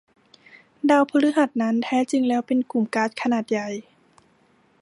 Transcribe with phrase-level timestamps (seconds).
[0.89, 3.69] ดาวพฤหัสนั้นแท้จริงแล้วเป็นกลุ่มก๊าซขนาดใหญ่